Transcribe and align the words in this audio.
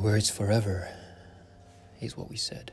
words 0.00 0.30
forever 0.30 0.88
is 2.00 2.16
what 2.16 2.30
we 2.30 2.36
said. 2.36 2.72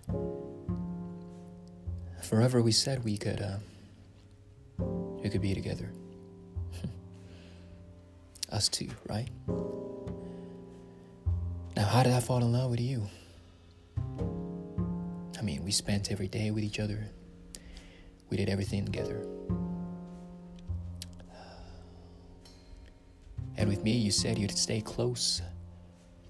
Forever 2.23 2.61
we 2.61 2.71
said 2.71 3.03
we 3.03 3.17
could 3.17 3.41
uh, 3.41 3.57
we 5.21 5.29
could 5.29 5.41
be 5.41 5.53
together. 5.53 5.91
Us 8.51 8.69
two, 8.69 8.89
right? 9.09 9.27
Now 11.75 11.85
how 11.85 12.03
did 12.03 12.13
I 12.13 12.21
fall 12.21 12.37
in 12.37 12.51
love 12.53 12.71
with 12.71 12.79
you? 12.79 13.07
I 15.37 15.41
mean, 15.41 15.63
we 15.63 15.71
spent 15.71 16.11
every 16.11 16.27
day 16.27 16.51
with 16.51 16.63
each 16.63 16.79
other. 16.79 17.09
We 18.29 18.37
did 18.37 18.49
everything 18.49 18.85
together. 18.85 19.25
And 23.57 23.69
with 23.69 23.83
me, 23.83 23.91
you 23.91 24.11
said 24.11 24.37
you'd 24.37 24.57
stay 24.57 24.81
close. 24.81 25.41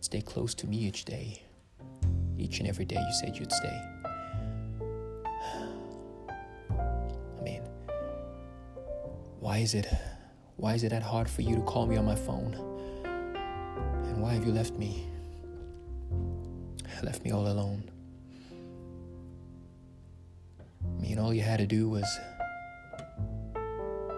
Stay 0.07 0.21
close 0.21 0.55
to 0.55 0.65
me 0.67 0.77
each 0.77 1.03
day. 1.03 1.43
Each 2.37 2.59
and 2.59 2.69
every 2.69 2.85
day, 2.85 2.95
you 2.95 3.13
said 3.19 3.35
you'd 3.35 3.51
stay. 3.51 3.81
I 6.69 7.41
mean, 7.43 7.61
why 9.41 9.57
is 9.57 9.73
it 9.73 9.85
why 10.55 10.75
is 10.75 10.85
it 10.85 10.91
that 10.91 11.03
hard 11.03 11.29
for 11.29 11.41
you 11.41 11.55
to 11.55 11.61
call 11.63 11.85
me 11.87 11.97
on 11.97 12.05
my 12.05 12.15
phone? 12.15 12.53
And 14.05 14.21
why 14.21 14.31
have 14.31 14.45
you 14.47 14.53
left 14.53 14.75
me? 14.75 15.05
Left 17.03 17.25
me 17.25 17.31
all 17.31 17.45
alone. 17.45 17.91
I 20.85 21.01
mean, 21.01 21.19
all 21.19 21.33
you 21.33 21.41
had 21.41 21.57
to 21.57 21.67
do 21.67 21.89
was 21.89 22.07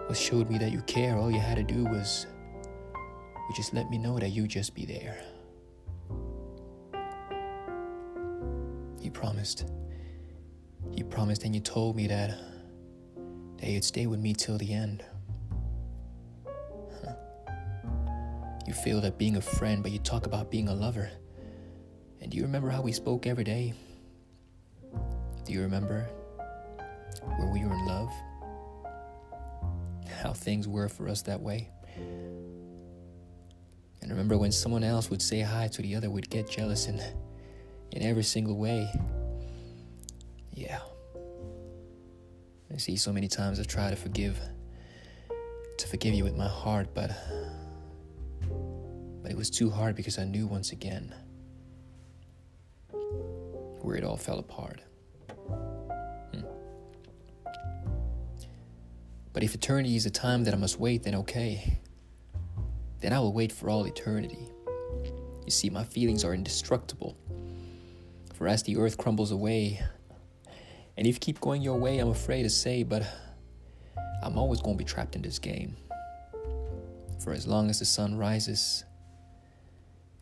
was 0.08 0.20
showed 0.20 0.48
me 0.48 0.56
that 0.58 0.70
you 0.70 0.82
care. 0.82 1.16
All 1.16 1.32
you 1.32 1.40
had 1.40 1.56
to 1.56 1.64
do 1.64 1.82
was 1.82 2.28
you 3.48 3.56
just 3.56 3.74
let 3.74 3.90
me 3.90 3.98
know 3.98 4.20
that 4.20 4.28
you 4.28 4.46
just 4.46 4.72
be 4.76 4.86
there. 4.86 5.20
You 9.10 9.14
promised. 9.20 9.64
You 10.92 11.04
promised 11.04 11.42
and 11.42 11.52
you 11.52 11.60
told 11.60 11.96
me 11.96 12.06
that 12.06 12.38
that 13.58 13.68
you'd 13.68 13.82
stay 13.82 14.06
with 14.06 14.20
me 14.20 14.32
till 14.34 14.56
the 14.56 14.72
end. 14.72 15.02
Huh. 17.04 17.14
You 18.68 18.72
feel 18.72 19.00
that 19.00 19.18
being 19.18 19.36
a 19.36 19.40
friend, 19.40 19.82
but 19.82 19.90
you 19.90 19.98
talk 19.98 20.26
about 20.26 20.48
being 20.48 20.68
a 20.68 20.74
lover. 20.74 21.10
And 22.20 22.30
do 22.30 22.36
you 22.36 22.44
remember 22.44 22.70
how 22.70 22.82
we 22.82 22.92
spoke 22.92 23.26
every 23.26 23.42
day? 23.42 23.74
Do 25.44 25.52
you 25.52 25.62
remember 25.62 26.08
where 27.36 27.48
we 27.52 27.64
were 27.64 27.74
in 27.74 27.86
love? 27.86 28.12
How 30.22 30.32
things 30.32 30.68
were 30.68 30.88
for 30.88 31.08
us 31.08 31.22
that 31.22 31.40
way? 31.40 31.68
And 34.02 34.08
remember 34.08 34.38
when 34.38 34.52
someone 34.52 34.84
else 34.84 35.10
would 35.10 35.20
say 35.20 35.40
hi 35.40 35.66
to 35.66 35.82
the 35.82 35.96
other, 35.96 36.08
we'd 36.10 36.30
get 36.30 36.48
jealous 36.48 36.86
in, 36.86 37.02
in 37.92 38.02
every 38.02 38.22
single 38.22 38.56
way. 38.56 38.90
Yeah. 40.52 40.80
I 42.72 42.76
see 42.76 42.96
so 42.96 43.12
many 43.12 43.28
times 43.28 43.58
I've 43.58 43.66
tried 43.66 43.90
to 43.90 43.96
forgive, 43.96 44.40
to 45.78 45.88
forgive 45.88 46.14
you 46.14 46.24
with 46.24 46.36
my 46.36 46.48
heart, 46.48 46.88
but, 46.94 47.10
but 49.22 49.30
it 49.30 49.36
was 49.36 49.50
too 49.50 49.70
hard 49.70 49.96
because 49.96 50.18
I 50.18 50.24
knew 50.24 50.46
once 50.46 50.72
again 50.72 51.14
where 53.82 53.96
it 53.96 54.04
all 54.04 54.16
fell 54.16 54.38
apart. 54.38 54.80
Hmm. 56.32 56.42
But 59.32 59.42
if 59.42 59.54
eternity 59.54 59.96
is 59.96 60.06
a 60.06 60.10
time 60.10 60.44
that 60.44 60.54
I 60.54 60.56
must 60.56 60.78
wait, 60.78 61.02
then 61.02 61.14
okay 61.16 61.80
then 63.00 63.12
I 63.14 63.18
will 63.18 63.32
wait 63.32 63.50
for 63.50 63.70
all 63.70 63.84
eternity. 63.84 64.48
You 65.44 65.50
see, 65.50 65.70
my 65.70 65.84
feelings 65.84 66.22
are 66.24 66.34
indestructible. 66.34 67.16
For 68.40 68.48
as 68.48 68.62
the 68.62 68.78
earth 68.78 68.96
crumbles 68.96 69.32
away, 69.32 69.82
and 70.96 71.06
if 71.06 71.16
you 71.16 71.20
keep 71.20 71.40
going 71.40 71.60
your 71.60 71.76
way, 71.76 71.98
I'm 71.98 72.08
afraid 72.08 72.44
to 72.44 72.48
say, 72.48 72.82
but 72.82 73.06
I'm 74.22 74.38
always 74.38 74.62
going 74.62 74.78
to 74.78 74.82
be 74.82 74.88
trapped 74.88 75.14
in 75.14 75.20
this 75.20 75.38
game. 75.38 75.76
For 77.22 77.34
as 77.34 77.46
long 77.46 77.68
as 77.68 77.80
the 77.80 77.84
sun 77.84 78.16
rises, 78.16 78.84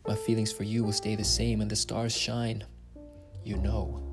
my 0.05 0.15
feelings 0.15 0.51
for 0.51 0.63
you 0.63 0.83
will 0.83 0.91
stay 0.91 1.15
the 1.15 1.23
same 1.23 1.61
and 1.61 1.71
the 1.71 1.77
stars 1.77 2.13
shine. 2.13 2.65
You 3.45 3.55
know 3.55 4.03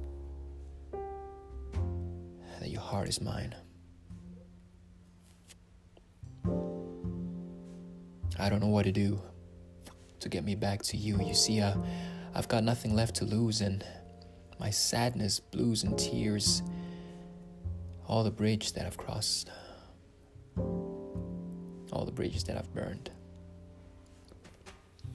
that 2.60 2.70
your 2.70 2.82
heart 2.82 3.08
is 3.08 3.20
mine. 3.20 3.56
I 8.38 8.48
don't 8.48 8.60
know 8.60 8.68
what 8.68 8.84
to 8.84 8.92
do 8.92 9.20
to 10.20 10.28
get 10.28 10.44
me 10.44 10.54
back 10.54 10.82
to 10.82 10.96
you. 10.96 11.20
You 11.20 11.34
see, 11.34 11.60
uh, 11.60 11.74
I've 12.36 12.48
got 12.48 12.62
nothing 12.64 12.94
left 12.94 13.14
to 13.16 13.24
lose, 13.24 13.62
and 13.62 13.82
my 14.60 14.68
sadness, 14.68 15.40
blues, 15.40 15.84
and 15.84 15.98
tears, 15.98 16.62
all 18.06 18.22
the 18.24 18.30
bridge 18.30 18.74
that 18.74 18.84
I've 18.84 18.98
crossed, 18.98 19.50
all 20.58 22.04
the 22.04 22.12
bridges 22.12 22.44
that 22.44 22.58
I've 22.58 22.70
burned. 22.74 23.10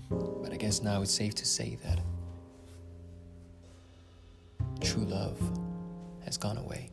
But 0.10 0.52
I 0.52 0.58
guess 0.58 0.82
now 0.82 1.04
it's 1.04 1.14
safe 1.14 1.36
to 1.36 1.46
say 1.46 1.78
that 1.84 2.00
true 4.82 5.06
love 5.06 5.40
has 6.26 6.38
gone 6.38 6.58
away. 6.58 6.90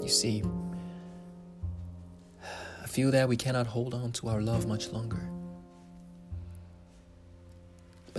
You 0.00 0.08
see, 0.08 0.42
I 2.82 2.86
feel 2.86 3.10
that 3.10 3.28
we 3.28 3.36
cannot 3.36 3.66
hold 3.66 3.92
on 3.92 4.10
to 4.12 4.28
our 4.28 4.40
love 4.40 4.66
much 4.66 4.88
longer. 4.88 5.28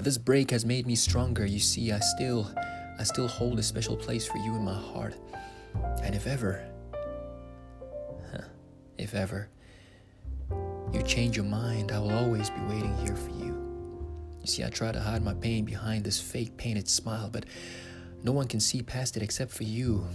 But 0.03 0.09
this 0.09 0.17
break 0.17 0.51
has 0.51 0.65
made 0.65 0.85
me 0.85 0.95
stronger. 0.95 1.45
You 1.45 1.59
see, 1.59 1.93
I 1.93 1.99
still 1.99 2.51
I 2.99 3.03
still 3.03 3.29
hold 3.29 3.57
a 3.57 3.63
special 3.63 3.95
place 3.95 4.27
for 4.27 4.37
you 4.39 4.53
in 4.53 4.61
my 4.61 4.73
heart. 4.73 5.15
And 6.03 6.13
if 6.13 6.27
ever 6.27 6.61
if 8.97 9.15
ever 9.15 9.47
you 10.91 11.01
change 11.03 11.37
your 11.37 11.45
mind, 11.45 11.93
I 11.93 11.99
will 11.99 12.11
always 12.11 12.49
be 12.49 12.59
waiting 12.67 12.93
here 12.97 13.15
for 13.15 13.29
you. 13.29 13.55
You 14.41 14.47
see, 14.47 14.65
I 14.65 14.69
try 14.69 14.91
to 14.91 14.99
hide 14.99 15.23
my 15.23 15.35
pain 15.35 15.63
behind 15.63 16.03
this 16.03 16.19
fake 16.19 16.57
painted 16.57 16.89
smile, 16.89 17.29
but 17.31 17.45
no 18.23 18.33
one 18.33 18.49
can 18.49 18.59
see 18.59 18.81
past 18.81 19.15
it 19.15 19.23
except 19.23 19.51
for 19.51 19.63
you. 19.63 20.05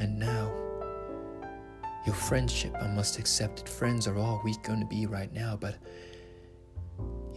And 0.00 0.18
now 0.18 0.52
your 2.04 2.16
friendship, 2.16 2.74
I 2.80 2.88
must 2.88 3.20
accept 3.20 3.60
it. 3.60 3.68
Friends 3.68 4.08
are 4.08 4.18
all 4.18 4.40
we're 4.42 4.54
going 4.64 4.80
to 4.80 4.86
be 4.86 5.06
right 5.06 5.32
now, 5.32 5.56
but 5.56 5.76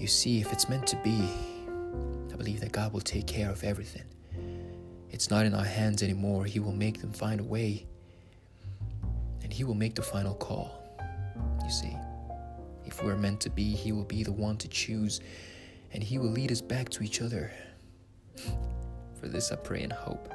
you 0.03 0.07
see, 0.09 0.41
if 0.41 0.51
it's 0.51 0.67
meant 0.67 0.85
to 0.85 0.97
be, 0.97 1.29
I 2.29 2.35
believe 2.35 2.59
that 2.59 2.73
God 2.73 2.91
will 2.91 2.99
take 2.99 3.25
care 3.25 3.49
of 3.49 3.63
everything. 3.63 4.03
It's 5.09 5.29
not 5.29 5.45
in 5.45 5.53
our 5.53 5.63
hands 5.63 6.03
anymore. 6.03 6.43
He 6.43 6.59
will 6.59 6.73
make 6.73 6.99
them 6.99 7.13
find 7.13 7.39
a 7.39 7.43
way, 7.43 7.85
and 9.43 9.53
He 9.53 9.63
will 9.63 9.75
make 9.75 9.95
the 9.95 10.01
final 10.01 10.35
call. 10.35 10.77
You 11.63 11.71
see, 11.71 11.95
if 12.83 13.01
we're 13.01 13.15
meant 13.15 13.39
to 13.41 13.49
be, 13.49 13.73
He 13.75 13.93
will 13.93 14.03
be 14.03 14.23
the 14.23 14.33
one 14.33 14.57
to 14.57 14.67
choose, 14.67 15.21
and 15.93 16.03
He 16.03 16.17
will 16.17 16.31
lead 16.31 16.51
us 16.51 16.59
back 16.59 16.89
to 16.89 17.03
each 17.03 17.21
other. 17.21 17.49
For 19.21 19.29
this 19.29 19.53
I 19.53 19.55
pray 19.55 19.83
and 19.83 19.93
hope. 19.93 20.33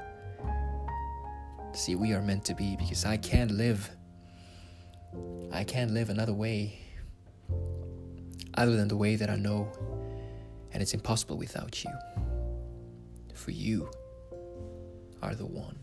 See, 1.75 1.95
we 1.95 2.15
are 2.15 2.23
meant 2.23 2.47
to 2.47 2.55
be 2.55 2.75
because 2.77 3.05
I 3.05 3.19
can't 3.19 3.51
live 3.51 3.91
I 5.53 5.65
can't 5.65 5.91
live 5.93 6.11
another 6.11 6.35
way 6.35 6.79
other 8.59 8.77
than 8.77 8.89
the 8.89 8.97
way 8.97 9.15
that 9.17 9.31
I 9.31 9.37
know, 9.37 9.71
and 10.73 10.83
it's 10.83 10.93
impossible 10.93 11.39
without 11.39 11.85
you. 11.85 11.91
For 13.33 13.53
you 13.53 13.89
are 15.23 15.35
the 15.35 15.47
one 15.47 15.79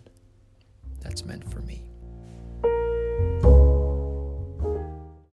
that's 1.00 1.24
meant 1.26 1.50
for 1.52 1.62
me. 1.62 1.82